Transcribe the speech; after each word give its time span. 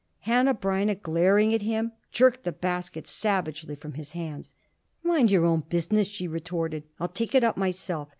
Hanneh 0.25 0.55
Breineh, 0.59 0.99
glaring 0.99 1.53
at 1.53 1.61
him, 1.61 1.91
jerked 2.11 2.41
the 2.43 2.51
basket 2.51 3.05
savagely 3.07 3.75
from 3.75 3.93
his 3.93 4.13
hands. 4.13 4.55
"Mind 5.03 5.29
your 5.29 5.45
own 5.45 5.59
business," 5.69 6.07
she 6.07 6.27
retorted. 6.27 6.85
"I'll 6.99 7.07
take 7.07 7.35
it 7.35 7.43
up 7.43 7.55
myself. 7.55 8.09